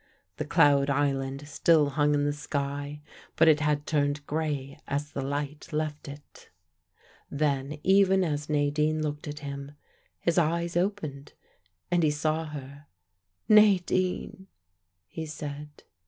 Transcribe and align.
The 0.37 0.45
cloud 0.45 0.89
island 0.89 1.47
still 1.47 1.89
hung 1.91 2.15
in 2.15 2.25
the 2.25 2.33
sky, 2.33 3.03
but 3.35 3.47
it 3.47 3.59
had 3.59 3.85
turned 3.85 4.25
gray 4.25 4.79
as 4.87 5.11
the 5.11 5.21
light 5.21 5.71
left 5.71 6.07
it. 6.07 6.49
Then 7.29 7.77
even 7.83 8.23
as 8.23 8.49
Nadine 8.49 9.03
looked 9.03 9.27
at 9.27 9.41
him, 9.41 9.73
his 10.19 10.39
eyes 10.39 10.75
opened 10.75 11.33
and 11.91 12.01
he 12.01 12.09
saw 12.09 12.45
her. 12.45 12.87
"Nadine," 13.47 14.47
he 15.05 15.27
said. 15.27 15.83